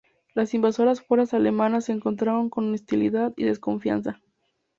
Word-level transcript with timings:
Las 0.33 0.55
invasoras 0.55 0.99
fuerzas 0.99 1.35
alemanas 1.35 1.85
se 1.85 1.91
encontraron 1.91 2.49
con 2.49 2.73
hostilidad 2.73 3.33
y 3.37 3.43
desconfianza. 3.43 4.19